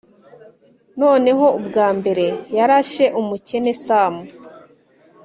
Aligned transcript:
noneho 1.01 1.45
ubwambere 1.57 2.25
yarashe 2.57 3.05
umukene 3.21 3.71
sam, 3.85 4.13